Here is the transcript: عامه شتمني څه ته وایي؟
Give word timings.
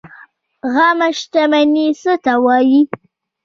عامه 0.73 1.07
شتمني 1.19 1.87
څه 2.01 2.13
ته 2.23 2.33
وایي؟ 2.43 2.81